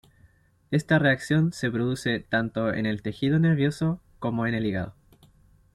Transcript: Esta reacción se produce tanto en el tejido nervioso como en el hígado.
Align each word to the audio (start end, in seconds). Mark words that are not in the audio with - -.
Esta 0.71 0.97
reacción 0.97 1.53
se 1.53 1.69
produce 1.69 2.19
tanto 2.21 2.73
en 2.73 2.87
el 2.87 3.03
tejido 3.03 3.37
nervioso 3.37 4.01
como 4.17 4.47
en 4.47 4.55
el 4.55 4.65
hígado. 4.65 4.95